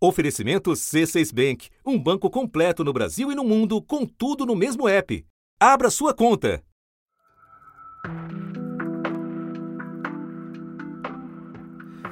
[0.00, 4.88] Oferecimento C6 Bank, um banco completo no Brasil e no mundo, com tudo no mesmo
[4.88, 5.26] app.
[5.58, 6.62] Abra sua conta.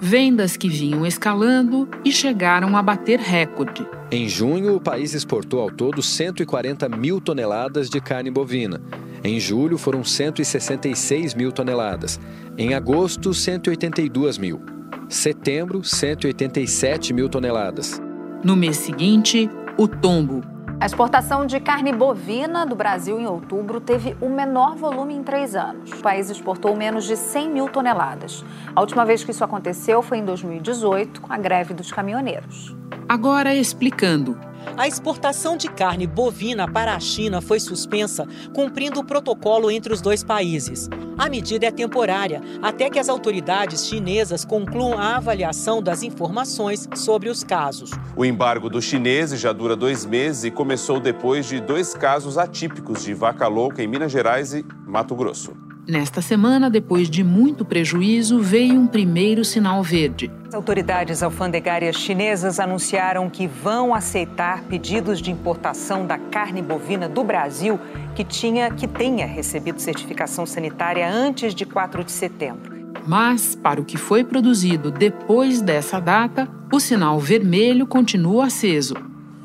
[0.01, 3.87] Vendas que vinham escalando e chegaram a bater recorde.
[4.11, 8.83] Em junho, o país exportou ao todo 140 mil toneladas de carne bovina.
[9.23, 12.19] Em julho, foram 166 mil toneladas.
[12.59, 14.76] Em agosto, 182 mil.
[15.09, 18.02] Setembro, 187 mil toneladas.
[18.43, 19.48] No mês seguinte,
[19.79, 20.43] o tombo.
[20.80, 25.55] A exportação de carne bovina do Brasil em outubro teve o menor volume em três
[25.55, 25.93] anos.
[25.93, 28.45] O país exportou menos de 100 mil toneladas.
[28.75, 32.77] A última vez que isso aconteceu foi em 2018, com a greve dos caminhoneiros.
[33.09, 34.37] Agora explicando
[34.77, 40.01] a exportação de carne bovina para a China foi suspensa, cumprindo o protocolo entre os
[40.01, 40.88] dois países.
[41.19, 47.29] A medida é temporária, até que as autoridades chinesas concluam a avaliação das informações sobre
[47.29, 47.91] os casos.
[48.15, 53.02] O embargo dos chineses já dura dois meses e começou depois de dois casos atípicos
[53.02, 55.66] de vaca louca em Minas Gerais e Mato Grosso.
[55.88, 60.29] Nesta semana, depois de muito prejuízo, veio um primeiro sinal verde.
[60.48, 67.22] As autoridades alfandegárias chinesas anunciaram que vão aceitar pedidos de importação da carne bovina do
[67.22, 67.78] Brasil
[68.16, 72.74] que tinha que tenha recebido certificação sanitária antes de 4 de setembro.
[73.06, 78.96] Mas, para o que foi produzido depois dessa data, o sinal vermelho continua aceso.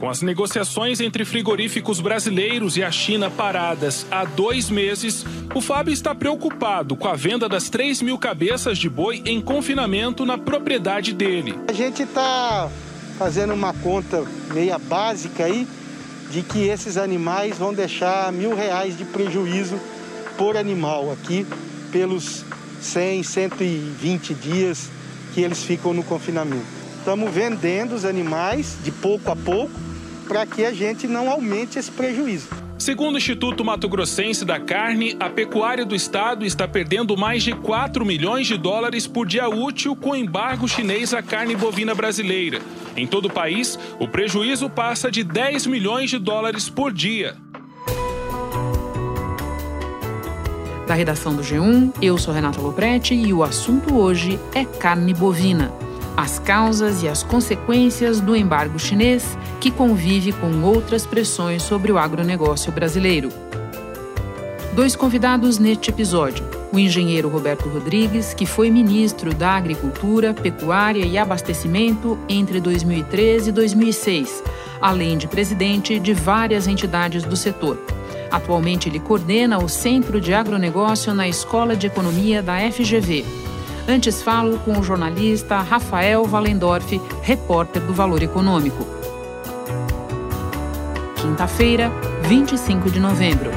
[0.02, 5.94] Com as negociações entre frigoríficos brasileiros e a China paradas há dois meses, o Fábio
[5.94, 11.14] está preocupado com a venda das 3 mil cabeças de boi em confinamento na propriedade
[11.14, 11.54] dele.
[11.68, 12.68] A gente está
[13.20, 15.68] fazendo uma conta meia básica aí
[16.32, 19.80] de que esses animais vão deixar mil reais de prejuízo
[20.36, 21.46] por animal aqui
[21.92, 22.44] pelos
[22.82, 24.90] 100, 120 dias
[25.32, 26.66] que eles ficam no confinamento.
[26.98, 29.91] Estamos vendendo os animais de pouco a pouco
[30.32, 32.48] para que a gente não aumente esse prejuízo.
[32.80, 37.52] Segundo o Instituto Mato Grossense da Carne, a pecuária do estado está perdendo mais de
[37.52, 42.62] 4 milhões de dólares por dia útil com o embargo chinês à carne bovina brasileira.
[42.96, 47.36] Em todo o país, o prejuízo passa de 10 milhões de dólares por dia.
[50.88, 55.91] Da redação do G1, eu sou Renata Loprete e o assunto hoje é carne bovina
[56.16, 61.98] as causas e as consequências do embargo chinês, que convive com outras pressões sobre o
[61.98, 63.30] agronegócio brasileiro.
[64.74, 71.18] Dois convidados neste episódio: o engenheiro Roberto Rodrigues, que foi ministro da Agricultura, Pecuária e
[71.18, 74.44] Abastecimento entre 2013 e 2006,
[74.80, 77.78] além de presidente de várias entidades do setor.
[78.32, 83.51] Atualmente, ele coordena o Centro de Agronegócio na Escola de Economia da FGV
[83.92, 88.88] Antes falo com o jornalista Rafael Valendorf, repórter do Valor Econômico.
[91.18, 91.92] Quinta-feira,
[92.24, 93.52] 25 de novembro.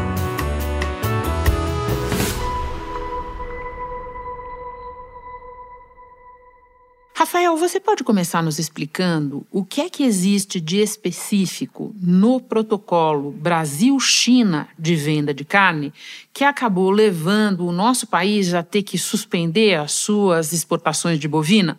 [7.35, 13.33] Rafael, você pode começar nos explicando o que é que existe de específico no protocolo
[13.33, 15.93] Brasil-China de venda de carne
[16.33, 21.77] que acabou levando o nosso país a ter que suspender as suas exportações de bovina?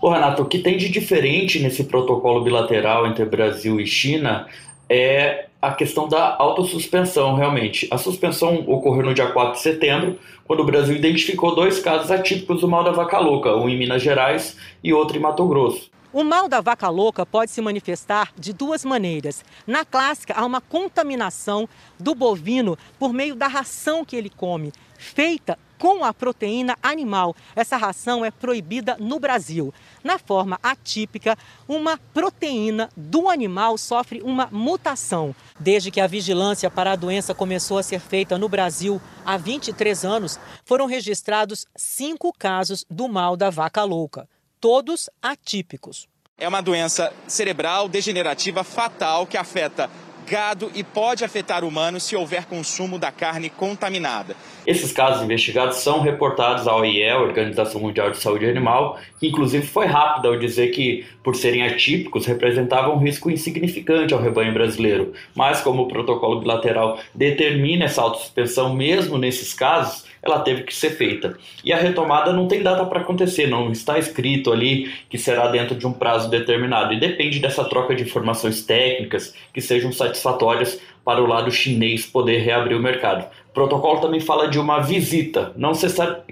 [0.00, 4.46] Ô, Renato, o que tem de diferente nesse protocolo bilateral entre Brasil e China
[4.88, 7.88] é a questão da autossuspensão, realmente.
[7.90, 12.60] A suspensão ocorreu no dia 4 de setembro, quando o Brasil identificou dois casos atípicos
[12.60, 15.90] do mal da vaca louca, um em Minas Gerais e outro em Mato Grosso.
[16.12, 19.44] O mal da vaca louca pode se manifestar de duas maneiras.
[19.66, 25.58] Na clássica, há uma contaminação do bovino por meio da ração que ele come, feita
[25.78, 27.34] com a proteína animal.
[27.54, 29.72] Essa ração é proibida no Brasil.
[30.02, 31.36] Na forma atípica,
[31.68, 35.34] uma proteína do animal sofre uma mutação.
[35.58, 40.04] Desde que a vigilância para a doença começou a ser feita no Brasil há 23
[40.04, 44.28] anos, foram registrados cinco casos do mal da vaca louca,
[44.60, 46.08] todos atípicos.
[46.36, 49.88] É uma doença cerebral degenerativa fatal que afeta
[50.24, 54.34] gado e pode afetar humanos se houver consumo da carne contaminada.
[54.66, 59.84] Esses casos investigados são reportados à OIE, Organização Mundial de Saúde Animal, que inclusive foi
[59.84, 65.12] rápida ao dizer que, por serem atípicos, representavam um risco insignificante ao rebanho brasileiro.
[65.34, 70.90] Mas, como o protocolo bilateral determina essa autossuspensão mesmo nesses casos, ela teve que ser
[70.90, 71.36] feita.
[71.62, 75.74] E a retomada não tem data para acontecer, não está escrito ali que será dentro
[75.74, 81.22] de um prazo determinado e depende dessa troca de informações técnicas que sejam satisfatórias para
[81.22, 83.26] o lado chinês poder reabrir o mercado.
[83.54, 85.72] Protocolo também fala de uma visita, não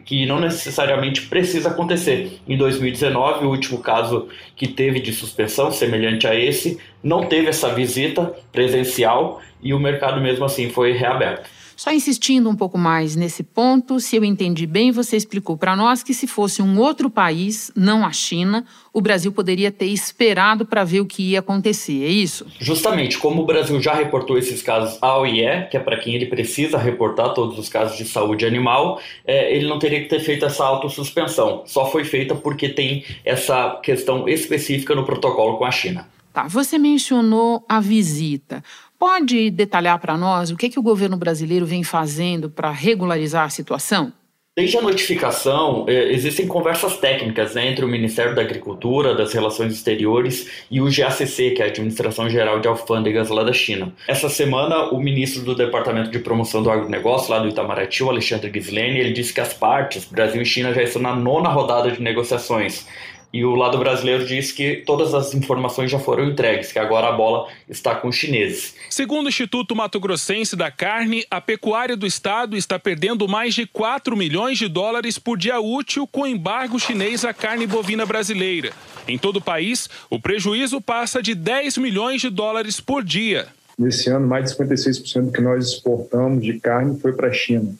[0.04, 2.40] que não necessariamente precisa acontecer.
[2.48, 7.72] Em 2019, o último caso que teve de suspensão, semelhante a esse, não teve essa
[7.72, 11.48] visita presencial e o mercado mesmo assim foi reaberto.
[11.82, 16.00] Só insistindo um pouco mais nesse ponto, se eu entendi bem, você explicou para nós
[16.00, 20.84] que se fosse um outro país, não a China, o Brasil poderia ter esperado para
[20.84, 22.46] ver o que ia acontecer, é isso?
[22.60, 26.26] Justamente, como o Brasil já reportou esses casos ao IE, que é para quem ele
[26.26, 30.44] precisa reportar todos os casos de saúde animal, é, ele não teria que ter feito
[30.44, 31.64] essa autossuspensão.
[31.66, 36.06] Só foi feita porque tem essa questão específica no protocolo com a China.
[36.32, 38.64] Tá, você mencionou a visita.
[39.02, 43.48] Pode detalhar para nós o que, que o governo brasileiro vem fazendo para regularizar a
[43.48, 44.12] situação?
[44.56, 49.72] Desde a notificação, é, existem conversas técnicas né, entre o Ministério da Agricultura, das Relações
[49.72, 53.92] Exteriores e o GACC, que é a Administração Geral de Alfândegas lá da China.
[54.06, 58.52] Essa semana, o ministro do Departamento de Promoção do Agronegócio, lá do Itamaraty, o Alexandre
[58.54, 62.00] Gislene, ele disse que as partes, Brasil e China, já estão na nona rodada de
[62.00, 62.86] negociações
[63.32, 67.12] e o lado brasileiro diz que todas as informações já foram entregues, que agora a
[67.12, 68.74] bola está com os chineses.
[68.90, 73.66] Segundo o Instituto Mato Grossense da Carne, a pecuária do estado está perdendo mais de
[73.66, 78.72] 4 milhões de dólares por dia útil com embargo chinês à carne bovina brasileira.
[79.08, 83.48] Em todo o país, o prejuízo passa de 10 milhões de dólares por dia.
[83.78, 87.74] Nesse ano, mais de 56% do que nós exportamos de carne foi para a China.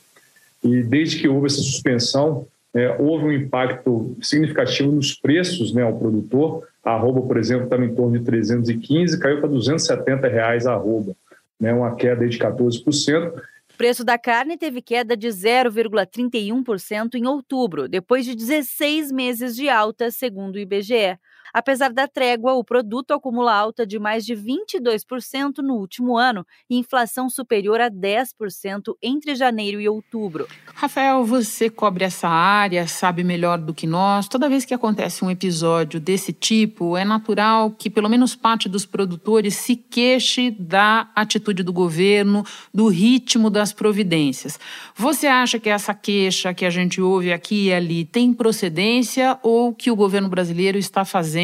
[0.65, 5.99] E desde que houve essa suspensão, é, houve um impacto significativo nos preços né, ao
[5.99, 6.67] produtor.
[6.83, 11.15] A arroba, por exemplo, estava em torno de 315, caiu para 270 reais a arroba,
[11.61, 13.33] né, uma queda de 14%.
[13.73, 19.69] O preço da carne teve queda de 0,31% em outubro, depois de 16 meses de
[19.69, 21.19] alta, segundo o IBGE.
[21.53, 26.79] Apesar da trégua, o produto acumula alta de mais de 22% no último ano e
[26.79, 30.49] inflação superior a 10% entre janeiro e outubro.
[30.75, 34.29] Rafael, você cobre essa área, sabe melhor do que nós.
[34.29, 38.87] Toda vez que acontece um episódio desse tipo, é natural que pelo menos parte dos
[38.87, 44.59] produtores se queixe da atitude do governo, do ritmo das providências.
[44.97, 49.75] Você acha que essa queixa que a gente ouve aqui e ali tem procedência ou
[49.75, 51.42] que o governo brasileiro está fazendo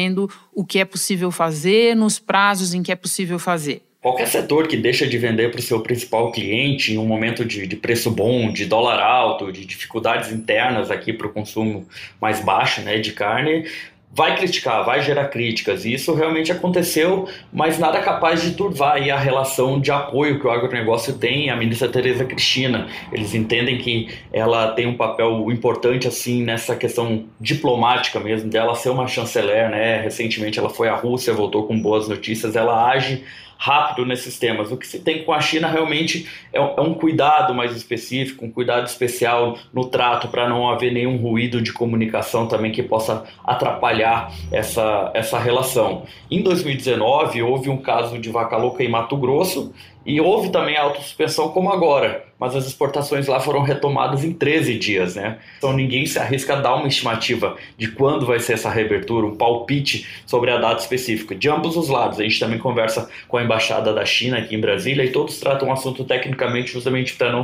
[0.53, 3.83] o que é possível fazer nos prazos em que é possível fazer.
[4.01, 7.67] Qualquer setor que deixa de vender para o seu principal cliente em um momento de,
[7.67, 11.85] de, preço bom, de dólar alto, de dificuldades internas aqui para o consumo
[12.21, 13.65] mais baixo né, de carne,
[14.11, 15.85] vai criticar, vai gerar críticas.
[15.85, 20.51] E isso realmente aconteceu, mas nada capaz de turvar a relação de apoio que o
[20.51, 22.87] agronegócio tem à ministra Tereza Cristina.
[23.11, 28.89] Eles entendem que ela tem um papel importante assim nessa questão diplomática mesmo, dela ser
[28.89, 30.01] uma chanceler, né?
[30.01, 33.23] Recentemente ela foi à Rússia, voltou com boas notícias, ela age
[33.61, 34.71] rápido nesses temas.
[34.71, 38.51] O que se tem com a China realmente é, é um cuidado mais específico, um
[38.51, 44.31] cuidado especial no trato para não haver nenhum ruído de comunicação também que possa atrapalhar
[44.49, 46.03] essa, essa relação.
[46.31, 49.73] Em 2019, houve um caso de vaca louca em Mato Grosso
[50.05, 54.79] e houve também a autossuspensão como agora, mas as exportações lá foram retomadas em 13
[54.79, 55.37] dias, né?
[55.57, 59.35] Então ninguém se arrisca a dar uma estimativa de quando vai ser essa reabertura, um
[59.35, 61.35] palpite sobre a data específica.
[61.35, 64.61] De ambos os lados, a gente também conversa com a embaixada da China aqui em
[64.61, 67.43] Brasília e todos tratam o assunto tecnicamente justamente para não,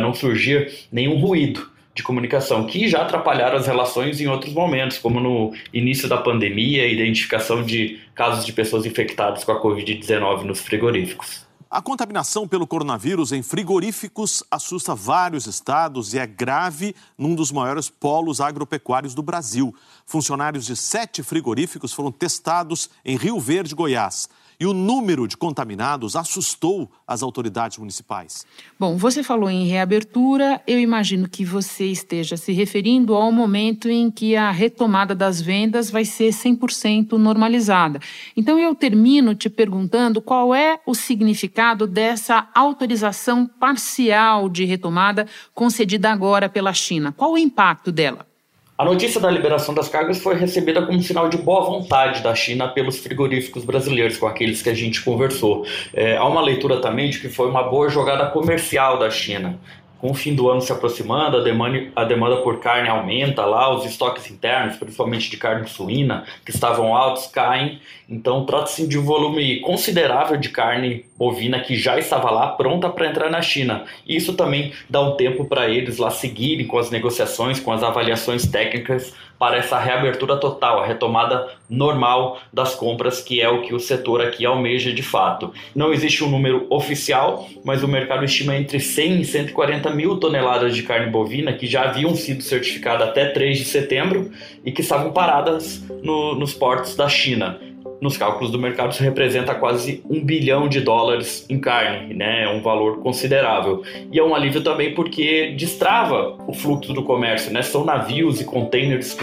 [0.00, 5.18] não surgir nenhum ruído de comunicação que já atrapalharam as relações em outros momentos, como
[5.18, 11.49] no início da pandemia, identificação de casos de pessoas infectadas com a Covid-19 nos frigoríficos.
[11.72, 17.88] A contaminação pelo coronavírus em frigoríficos assusta vários estados e é grave num dos maiores
[17.88, 19.72] polos agropecuários do Brasil.
[20.04, 24.28] Funcionários de sete frigoríficos foram testados em Rio Verde, Goiás.
[24.60, 28.46] E o número de contaminados assustou as autoridades municipais.
[28.78, 30.60] Bom, você falou em reabertura.
[30.66, 35.90] Eu imagino que você esteja se referindo ao momento em que a retomada das vendas
[35.90, 38.00] vai ser 100% normalizada.
[38.36, 46.12] Então eu termino te perguntando qual é o significado dessa autorização parcial de retomada concedida
[46.12, 47.12] agora pela China.
[47.12, 48.29] Qual o impacto dela?
[48.80, 52.34] A notícia da liberação das cargas foi recebida como um sinal de boa vontade da
[52.34, 55.66] China pelos frigoríficos brasileiros, com aqueles que a gente conversou.
[55.92, 59.60] É, há uma leitura também de que foi uma boa jogada comercial da China
[60.00, 63.72] com o fim do ano se aproximando, a demanda, a demanda por carne aumenta lá,
[63.74, 67.78] os estoques internos, principalmente de carne suína, que estavam altos, caem.
[68.08, 73.06] Então, trata-se de um volume considerável de carne bovina que já estava lá, pronta para
[73.06, 73.84] entrar na China.
[74.08, 78.46] Isso também dá um tempo para eles lá seguirem com as negociações, com as avaliações
[78.46, 83.80] técnicas para essa reabertura total, a retomada normal das compras, que é o que o
[83.80, 85.52] setor aqui almeja de fato.
[85.74, 90.74] Não existe um número oficial, mas o mercado estima entre 100 e 140 mil toneladas
[90.74, 94.30] de carne bovina que já haviam sido certificadas até 3 de setembro
[94.64, 97.58] e que estavam paradas no, nos portos da China
[98.00, 102.44] nos cálculos do mercado, isso representa quase um bilhão de dólares em carne, né?
[102.44, 103.82] É um valor considerável.
[104.10, 107.62] E é um alívio também porque destrava o fluxo do comércio, né?
[107.62, 109.14] São navios e containers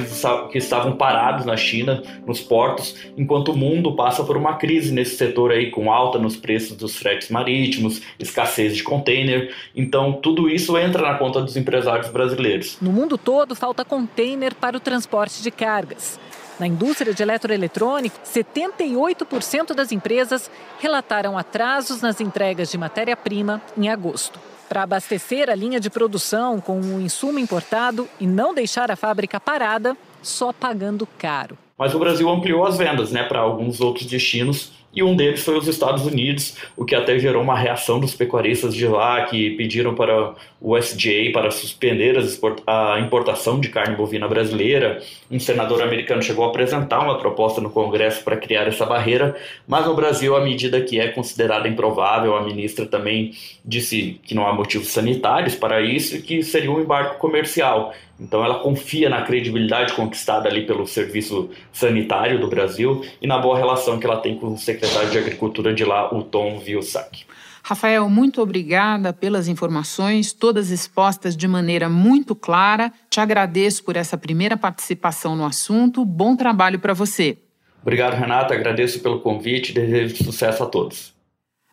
[0.52, 5.16] que, estavam parados na China, nos portos, enquanto o mundo passa por uma crise nesse
[5.16, 9.54] setor aí, com alta nos preços dos fretes marítimos, escassez de container.
[9.76, 12.78] Então, tudo isso entra na conta dos empresários brasileiros.
[12.82, 16.20] No mundo todo, falta container para o transporte de cargas.
[16.60, 20.50] Na indústria de eletroeletrônico, 78% das empresas
[20.80, 24.40] relataram atrasos nas entregas de matéria-prima em agosto.
[24.68, 28.96] Para abastecer a linha de produção com o um insumo importado e não deixar a
[28.96, 31.58] fábrica parada, só pagando caro.
[31.78, 35.58] Mas o Brasil ampliou as vendas né, para alguns outros destinos e um deles foi
[35.58, 39.94] os Estados Unidos, o que até gerou uma reação dos pecuaristas de lá que pediram
[39.94, 42.18] para o USDA para suspender
[42.66, 45.02] a importação de carne bovina brasileira.
[45.30, 49.36] Um senador americano chegou a apresentar uma proposta no Congresso para criar essa barreira,
[49.68, 54.48] mas no Brasil a medida que é considerada improvável, a ministra também disse que não
[54.48, 57.94] há motivos sanitários para isso e que seria um embarque comercial.
[58.20, 63.58] Então ela confia na credibilidade conquistada ali pelo Serviço Sanitário do Brasil e na boa
[63.58, 67.26] relação que ela tem com o secretário de Agricultura de lá, o Tom Vilsack.
[67.64, 72.94] Rafael, muito obrigada pelas informações, todas expostas de maneira muito clara.
[73.10, 76.06] Te agradeço por essa primeira participação no assunto.
[76.06, 77.38] Bom trabalho para você.
[77.82, 78.54] Obrigado, Renata.
[78.54, 81.14] Agradeço pelo convite e desejo sucesso a todos.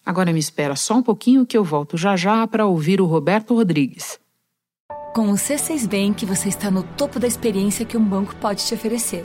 [0.04, 3.54] Agora me espera só um pouquinho que eu volto já já para ouvir o Roberto
[3.54, 4.18] Rodrigues.
[5.14, 8.74] Com o C6 Bank, você está no topo da experiência que um banco pode te
[8.74, 9.24] oferecer.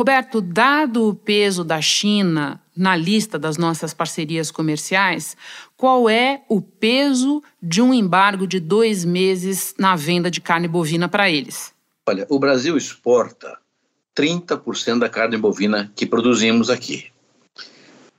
[0.00, 5.36] Roberto, dado o peso da China na lista das nossas parcerias comerciais,
[5.76, 11.06] qual é o peso de um embargo de dois meses na venda de carne bovina
[11.06, 11.74] para eles?
[12.08, 13.58] Olha, o Brasil exporta
[14.16, 17.08] 30% da carne bovina que produzimos aqui.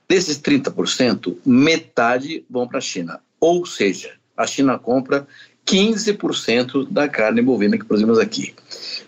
[0.08, 3.18] Desses 30%, metade vão para a China.
[3.40, 5.26] Ou seja, a China compra
[5.66, 8.54] 15% da carne bovina que produzimos aqui.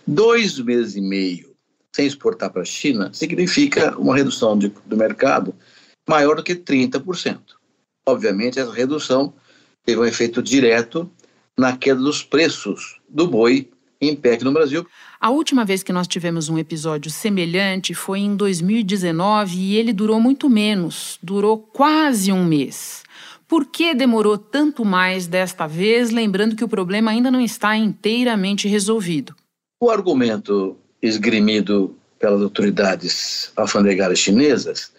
[0.05, 1.54] Dois meses e meio
[1.95, 5.55] sem exportar para a China, significa uma redução de, do mercado
[6.05, 7.39] maior do que 30%.
[8.05, 9.33] Obviamente, essa redução
[9.85, 11.09] teve um efeito direto
[11.57, 13.69] na queda dos preços do boi
[14.01, 14.85] em aqui no Brasil.
[15.21, 20.19] A última vez que nós tivemos um episódio semelhante foi em 2019 e ele durou
[20.19, 23.03] muito menos, durou quase um mês.
[23.47, 28.67] Por que demorou tanto mais desta vez, lembrando que o problema ainda não está inteiramente
[28.67, 29.33] resolvido?
[29.81, 34.91] O argumento esgrimido pelas autoridades alfandegárias chinesas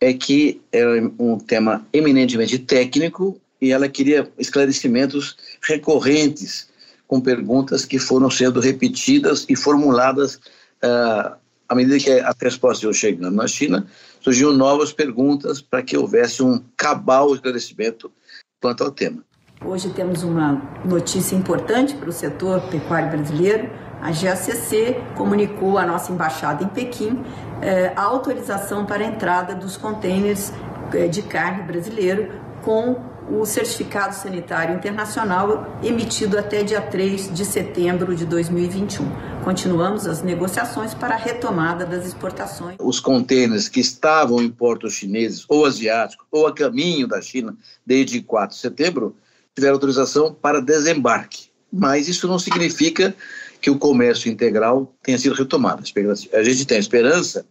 [0.00, 6.68] é que era um tema eminentemente técnico e ela queria esclarecimentos recorrentes
[7.06, 10.36] com perguntas que foram sendo repetidas e formuladas
[10.82, 11.36] uh,
[11.68, 13.86] à medida que as respostas iam chegando na China,
[14.20, 18.10] surgiam novas perguntas para que houvesse um cabal esclarecimento
[18.60, 19.22] quanto ao tema.
[19.64, 26.12] Hoje temos uma notícia importante para o setor pecuário brasileiro a GACC comunicou à nossa
[26.12, 27.22] embaixada em Pequim
[27.60, 30.52] eh, a autorização para a entrada dos contêineres
[30.92, 38.14] eh, de carne brasileiro com o certificado sanitário internacional emitido até dia 3 de setembro
[38.16, 39.06] de 2021.
[39.44, 42.76] Continuamos as negociações para a retomada das exportações.
[42.80, 48.20] Os contêineres que estavam em portos chineses ou asiáticos ou a caminho da China desde
[48.20, 49.16] 4 de setembro
[49.54, 51.50] tiveram autorização para desembarque.
[51.72, 53.14] Mas isso não significa
[53.60, 55.82] que o comércio integral tenha sido retomado.
[56.32, 57.46] A gente tem a esperança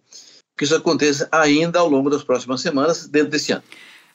[0.58, 3.64] que isso aconteça ainda ao longo das próximas semanas, dentro desse ano.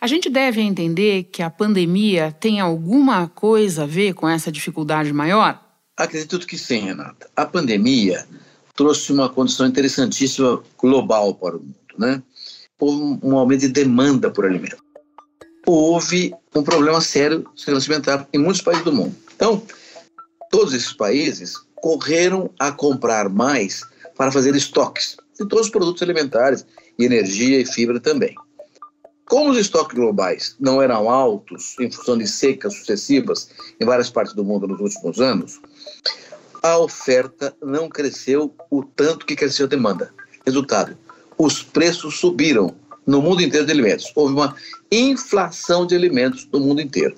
[0.00, 5.10] A gente deve entender que a pandemia tem alguma coisa a ver com essa dificuldade
[5.12, 5.58] maior?
[5.96, 7.30] Acredito que sim, Renata.
[7.34, 8.26] A pandemia
[8.74, 12.22] trouxe uma condição interessantíssima global para o mundo, né?
[12.78, 14.84] Houve um aumento de demanda por alimento.
[15.66, 19.16] Houve um problema sério de segurança alimentar em muitos países do mundo.
[19.34, 19.62] Então,
[20.50, 23.82] todos esses países correram a comprar mais
[24.16, 26.64] para fazer estoques de todos os produtos alimentares,
[26.98, 28.34] e energia e fibra também.
[29.26, 34.32] Como os estoques globais não eram altos em função de secas sucessivas em várias partes
[34.32, 35.60] do mundo nos últimos anos,
[36.62, 40.10] a oferta não cresceu o tanto que cresceu a demanda.
[40.46, 40.96] Resultado:
[41.36, 42.74] os preços subiram
[43.06, 44.10] no mundo inteiro de alimentos.
[44.16, 44.56] Houve uma
[44.90, 47.14] inflação de alimentos no mundo inteiro.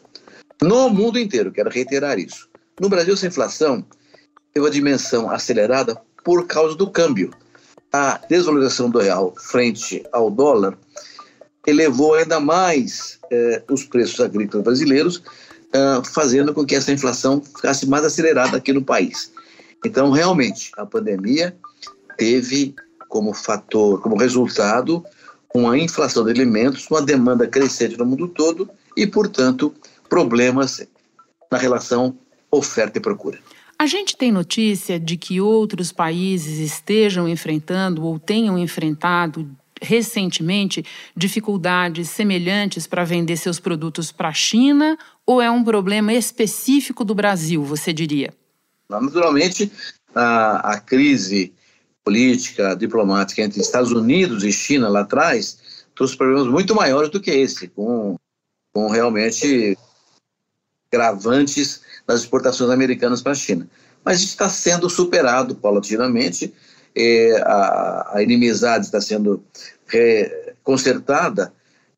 [0.61, 2.49] No mundo inteiro, quero reiterar isso.
[2.81, 3.87] No Brasil, essa inflação
[4.57, 7.31] teve uma dimensão acelerada por causa do câmbio.
[7.93, 10.79] A desvalorização do real frente ao dólar
[11.67, 15.23] elevou ainda mais eh, os preços agrícolas brasileiros,
[15.75, 19.31] eh, fazendo com que essa inflação ficasse mais acelerada aqui no país.
[19.85, 21.55] Então, realmente, a pandemia
[22.17, 22.75] teve
[23.11, 25.05] como fator, como resultado,
[25.55, 29.75] uma inflação de alimentos, uma demanda crescente no mundo todo e, portanto,
[30.09, 30.81] problemas
[31.53, 32.17] na relação
[32.51, 33.39] oferta e procura.
[33.79, 39.49] A gente tem notícia de que outros países estejam enfrentando ou tenham enfrentado
[39.83, 47.05] recentemente dificuldades semelhantes para vender seus produtos para a China ou é um problema específico
[47.05, 48.33] do Brasil, você diria?
[48.89, 49.71] Naturalmente,
[50.15, 51.53] a, a crise
[52.03, 55.59] política, diplomática entre Estados Unidos e China lá atrás
[55.95, 58.17] trouxe problemas muito maiores do que esse, com,
[58.73, 59.77] com realmente
[60.91, 63.69] gravantes nas exportações americanas para a China.
[64.05, 66.53] Mas está sendo superado paulatinamente
[66.97, 69.45] é, a, a, inimizade está sendo
[69.93, 71.53] é, consertada,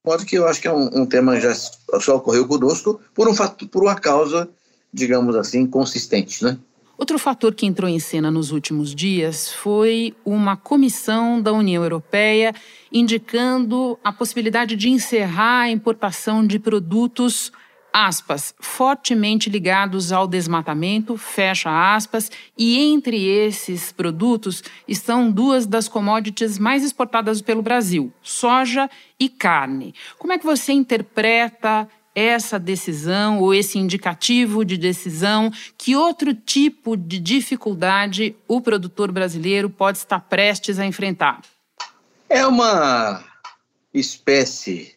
[0.04, 1.54] modo que eu acho que é um, um, tema que já
[2.00, 4.48] só ocorreu conosco por, um fato, por uma causa,
[4.92, 6.58] digamos assim, consistente, né?
[6.96, 12.52] Outro fator que entrou em cena nos últimos dias foi uma comissão da União Europeia
[12.92, 17.52] indicando a possibilidade de encerrar a importação de produtos
[18.06, 26.58] aspas, fortemente ligados ao desmatamento, fecha aspas, e entre esses produtos estão duas das commodities
[26.58, 28.88] mais exportadas pelo Brasil, soja
[29.18, 29.94] e carne.
[30.18, 35.52] Como é que você interpreta essa decisão ou esse indicativo de decisão?
[35.76, 41.40] Que outro tipo de dificuldade o produtor brasileiro pode estar prestes a enfrentar?
[42.28, 43.24] É uma
[43.92, 44.96] espécie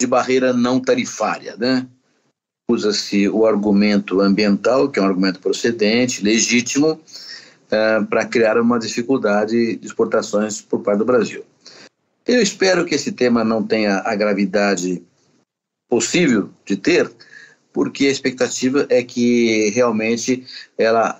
[0.00, 1.86] de barreira não tarifária, né?
[2.70, 9.76] Usa-se o argumento ambiental, que é um argumento procedente, legítimo, uh, para criar uma dificuldade
[9.76, 11.44] de exportações por parte do Brasil.
[12.26, 15.02] Eu espero que esse tema não tenha a gravidade
[15.88, 17.10] possível de ter,
[17.72, 20.44] porque a expectativa é que realmente
[20.76, 21.18] ela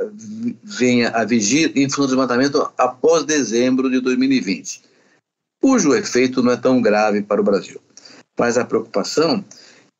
[0.63, 4.83] venha a vigir em função do desmatamento após dezembro de 2020,
[5.63, 7.81] cujo efeito não é tão grave para o Brasil.
[8.39, 9.43] Mas a preocupação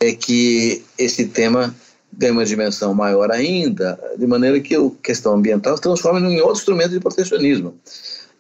[0.01, 1.75] é que esse tema
[2.13, 6.59] ganhe uma dimensão maior ainda, de maneira que a questão ambiental se transforme em outro
[6.59, 7.79] instrumento de protecionismo.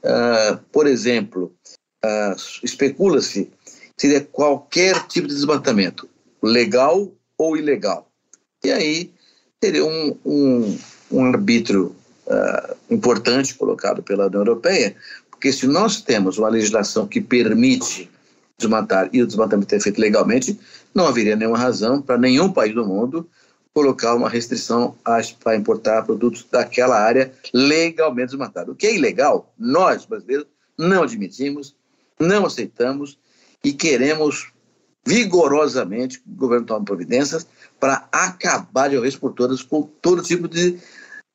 [0.03, 1.53] Uh, por exemplo,
[2.05, 3.51] uh, especula-se
[3.97, 6.09] seria qualquer tipo de desmatamento,
[6.43, 8.09] legal ou ilegal.
[8.65, 9.13] E aí
[9.61, 10.79] teria um, um,
[11.11, 11.95] um arbítrio
[12.27, 14.95] uh, importante colocado pela União Europeia,
[15.31, 18.09] porque se nós temos uma legislação que permite
[18.59, 20.59] desmatar e o desmatamento é feito legalmente,
[20.95, 23.29] não haveria nenhuma razão para nenhum país do mundo
[23.73, 24.97] colocar uma restrição
[25.43, 28.75] para importar produtos daquela área legalmente desmatados.
[28.75, 30.47] O que é ilegal, nós, brasileiros,
[30.77, 31.77] não admitimos,
[32.19, 33.19] não aceitamos
[33.63, 34.53] e queremos
[35.07, 37.47] vigorosamente que o governo tome providências
[37.79, 40.79] para acabar de uma vez por todas com todo tipo de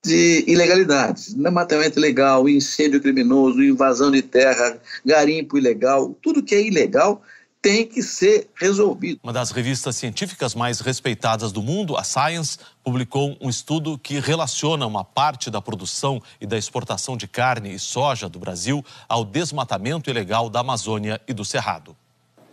[0.06, 7.22] de ilegalidades, desmatamento ilegal, incêndio criminoso, invasão de terra, garimpo ilegal, tudo que é ilegal
[7.64, 9.22] tem que ser resolvido.
[9.24, 14.86] Uma das revistas científicas mais respeitadas do mundo, a Science, publicou um estudo que relaciona
[14.86, 20.10] uma parte da produção e da exportação de carne e soja do Brasil ao desmatamento
[20.10, 21.96] ilegal da Amazônia e do Cerrado.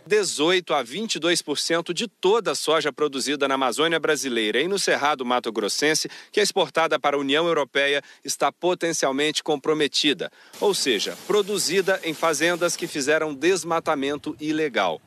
[0.05, 5.51] 18 a 22% de toda a soja produzida na Amazônia brasileira e no Cerrado Mato
[5.51, 12.13] Grossense, que é exportada para a União Europeia, está potencialmente comprometida, ou seja, produzida em
[12.13, 15.01] fazendas que fizeram desmatamento ilegal.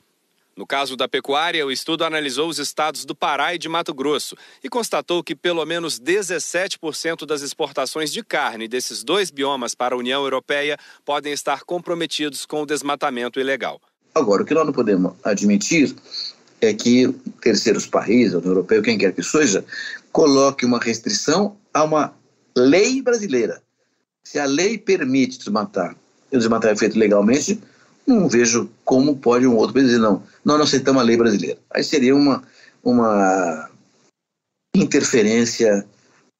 [0.57, 4.37] No caso da pecuária, o estudo analisou os estados do Pará e de Mato Grosso
[4.63, 9.99] e constatou que pelo menos 17% das exportações de carne desses dois biomas para a
[9.99, 13.81] União Europeia podem estar comprometidos com o desmatamento ilegal.
[14.15, 15.95] Agora, o que nós não podemos admitir
[16.61, 19.65] é que terceiros países, a União Europeia, quem quer que seja,
[20.13, 22.15] coloque uma restrição a uma
[22.57, 23.61] lei brasileira.
[24.23, 25.97] Se a lei permite desmatar
[26.31, 27.61] e o desmatar é feito legalmente,
[28.07, 31.59] não vejo como pode um outro país dizer, não, nós não aceitamos a lei brasileira.
[31.71, 32.43] Aí seria uma,
[32.83, 33.69] uma
[34.75, 35.85] interferência,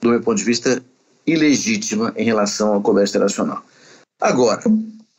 [0.01, 0.83] do meu ponto de vista,
[1.27, 3.65] ilegítima em relação ao comércio internacional.
[4.21, 4.63] Agora,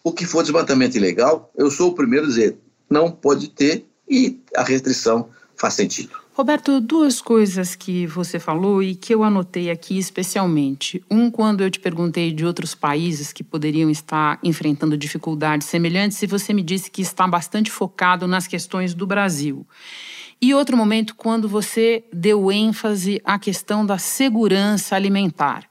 [0.06, 4.40] O que for desmatamento ilegal, eu sou o primeiro a dizer, não pode ter e
[4.56, 6.12] a restrição faz sentido.
[6.36, 11.04] Roberto, duas coisas que você falou e que eu anotei aqui especialmente.
[11.10, 16.28] Um, quando eu te perguntei de outros países que poderiam estar enfrentando dificuldades semelhantes, e
[16.28, 19.66] você me disse que está bastante focado nas questões do Brasil.
[20.40, 25.68] E outro momento, quando você deu ênfase à questão da segurança alimentar.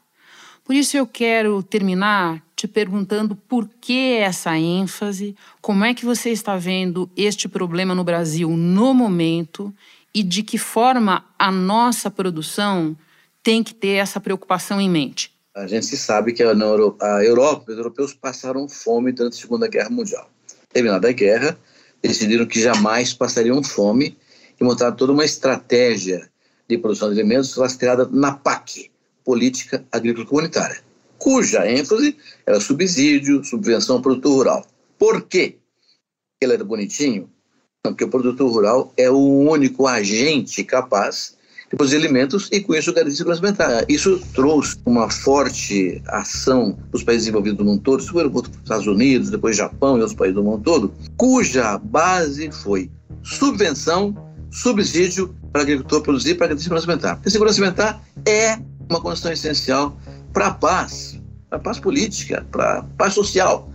[0.64, 6.30] Por isso eu quero terminar te perguntando por que essa ênfase, como é que você
[6.30, 9.74] está vendo este problema no Brasil no momento
[10.14, 12.96] e de que forma a nossa produção
[13.42, 15.32] tem que ter essa preocupação em mente?
[15.54, 19.68] A gente sabe que a Europa, a Europa os europeus passaram fome durante a Segunda
[19.68, 20.28] Guerra Mundial.
[20.72, 21.58] Terminada a guerra,
[22.02, 24.16] decidiram que jamais passariam fome
[24.60, 26.28] e montaram toda uma estratégia
[26.68, 28.90] de produção de alimentos rastreada na PAC,
[29.24, 30.82] Política Agrícola Comunitária,
[31.24, 34.66] cuja ênfase era subsídio, subvenção ao produtor rural.
[34.98, 35.56] Por quê?
[36.38, 37.30] Ele era bonitinho?
[37.82, 41.34] Porque o produtor rural é o único agente capaz
[41.70, 43.86] de produzir alimentos e com isso garantir segurança alimentar.
[43.88, 49.30] Isso trouxe uma forte ação dos países desenvolvidos do mundo todo, sobretudo os Estados Unidos,
[49.30, 52.90] depois Japão e outros países do mundo todo, cuja base foi
[53.22, 54.14] subvenção,
[54.50, 57.20] subsídio para o agricultor produzir para garantir segurança alimentar.
[57.24, 58.58] A segurança alimentar é
[58.90, 59.96] uma condição essencial
[60.34, 61.13] para a paz,
[61.54, 63.70] para paz política, para paz social.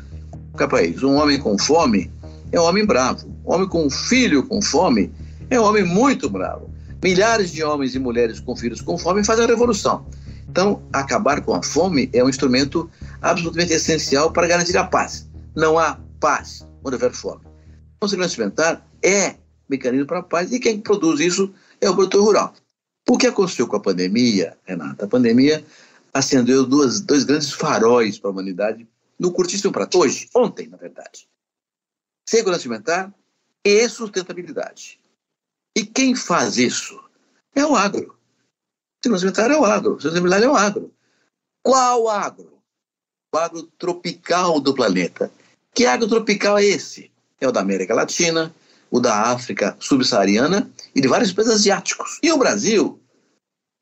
[0.52, 2.12] Qualquer país, um homem com fome
[2.52, 3.26] é um homem bravo.
[3.46, 5.12] Um homem com um filho com fome
[5.50, 6.70] é um homem muito bravo.
[7.02, 10.06] Milhares de homens e mulheres com filhos com fome fazem a revolução.
[10.50, 12.89] Então, acabar com a fome é um instrumento
[13.22, 15.30] absolutamente essencial para garantir a paz.
[15.56, 17.42] Não há paz quando houver fome.
[18.02, 19.36] A segurança alimentar é
[19.70, 22.54] mecanismo para a paz e quem produz isso é o produtor rural.
[23.08, 25.06] O que aconteceu com a pandemia, Renata?
[25.06, 25.63] A pandemia
[26.13, 28.88] acendeu duas, dois grandes faróis para a humanidade
[29.19, 29.89] no curtíssimo prazo.
[29.95, 31.30] Hoje, ontem, na verdade
[32.30, 33.12] segurança alimentar
[33.65, 35.00] e sustentabilidade.
[35.76, 37.04] E quem faz isso?
[37.56, 38.15] É o agro.
[39.04, 40.93] Segurança alimentar é o agro, sustentabilidade é o agro.
[41.63, 42.62] Qual agro?
[43.34, 45.32] O agro tropical do planeta.
[45.74, 47.12] Que agro tropical é esse?
[47.41, 48.54] É o da América Latina,
[48.91, 52.19] o da África subsaariana e de vários países asiáticos.
[52.22, 53.00] E o Brasil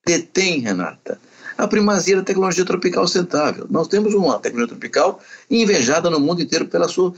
[0.06, 1.20] detém, Renata,
[1.58, 3.65] a primazia da tecnologia tropical sustentável.
[3.70, 7.13] Nós temos uma tecnologia tropical invejada no mundo inteiro pela sua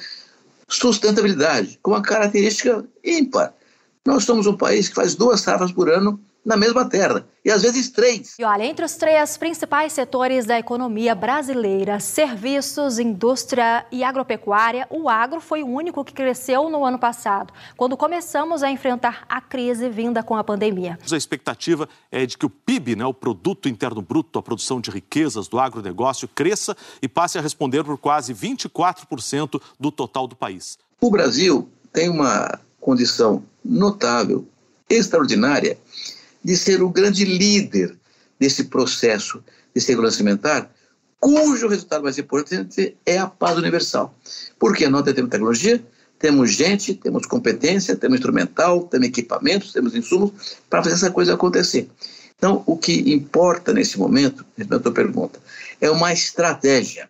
[0.67, 3.53] sustentabilidade, com uma característica ímpar.
[4.05, 7.61] Nós somos um país que faz duas safras por ano na mesma terra, e às
[7.61, 8.33] vezes três.
[8.39, 15.07] E olha, entre os três principais setores da economia brasileira, serviços, indústria e agropecuária, o
[15.07, 19.87] agro foi o único que cresceu no ano passado, quando começamos a enfrentar a crise
[19.89, 20.97] vinda com a pandemia.
[21.11, 24.89] A expectativa é de que o PIB, né, o Produto Interno Bruto, a produção de
[24.89, 30.79] riquezas do agronegócio, cresça e passe a responder por quase 24% do total do país.
[30.99, 34.47] O Brasil tem uma condição notável,
[34.89, 35.77] extraordinária,
[36.43, 37.97] de ser o grande líder
[38.39, 40.71] desse processo de segurança alimentar,
[41.19, 44.15] cujo resultado mais importante é a paz universal.
[44.57, 45.83] Porque nós temos tecnologia,
[46.17, 51.89] temos gente, temos competência, temos instrumental, temos equipamentos, temos insumos para fazer essa coisa acontecer.
[52.37, 55.39] Então, o que importa nesse momento, na tua pergunta,
[55.81, 57.09] é uma estratégia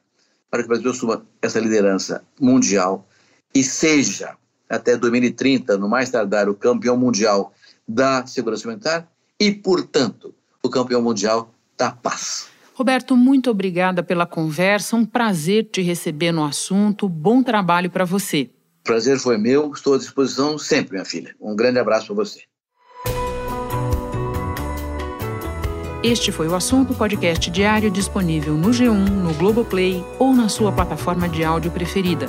[0.49, 3.07] para que o Brasil assuma essa liderança mundial
[3.53, 4.35] e seja,
[4.67, 7.53] até 2030, no mais tardar, o campeão mundial
[7.87, 9.07] da segurança alimentar
[9.39, 12.49] e, portanto, o campeão mundial da paz.
[12.73, 14.95] Roberto, muito obrigada pela conversa.
[14.95, 17.09] Um prazer te receber no assunto.
[17.09, 18.49] Bom trabalho para você.
[18.83, 19.71] Prazer foi meu.
[19.73, 21.35] Estou à disposição sempre, minha filha.
[21.39, 22.41] Um grande abraço para você.
[26.01, 31.27] Este foi o assunto podcast diário disponível no G1, no Globoplay ou na sua plataforma
[31.27, 32.27] de áudio preferida.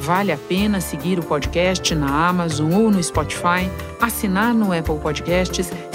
[0.00, 3.70] Vale a pena seguir o podcast na Amazon ou no Spotify,
[4.00, 5.70] assinar no Apple Podcasts,